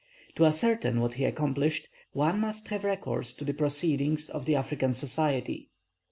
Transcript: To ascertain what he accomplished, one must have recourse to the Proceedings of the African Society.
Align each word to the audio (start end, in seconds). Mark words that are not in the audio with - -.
To 0.33 0.47
ascertain 0.47 0.99
what 0.99 1.13
he 1.13 1.25
accomplished, 1.25 1.87
one 2.11 2.39
must 2.39 2.69
have 2.69 2.83
recourse 2.83 3.35
to 3.35 3.45
the 3.45 3.53
Proceedings 3.53 4.31
of 4.31 4.45
the 4.45 4.55
African 4.55 4.93
Society. 4.93 5.69